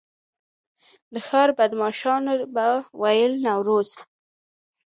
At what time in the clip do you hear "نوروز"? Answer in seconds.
3.45-3.89